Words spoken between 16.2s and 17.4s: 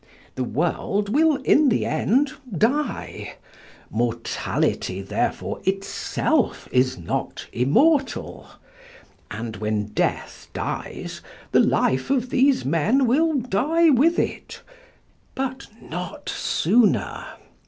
sooner.